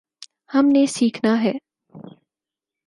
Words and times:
ہم 0.53 0.65
نے 0.67 0.85
سیکھنا 0.85 1.43
ہے۔ 1.43 1.53